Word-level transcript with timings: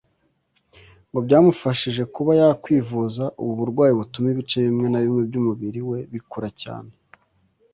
ngo 1.09 1.19
byamufashije 1.25 2.03
kuba 2.15 2.31
yakwivuza 2.39 3.23
ubu 3.41 3.51
burwayi 3.59 3.93
butuma 3.99 4.27
ibice 4.33 4.57
bimwe 4.65 4.87
na 4.89 4.99
bimwe 5.03 5.21
by’umubiri 5.29 5.81
we 5.89 5.97
bikura 6.11 6.49
cyane 6.61 6.91